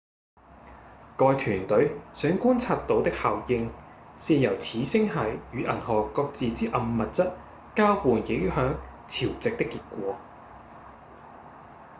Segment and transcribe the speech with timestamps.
[1.17, 3.71] 該團隊想觀察到的效應
[4.17, 5.13] 是由此星系
[5.51, 7.29] 與銀河各自之暗物質
[7.75, 8.69] 交互影響
[9.05, 10.15] 潮汐的結果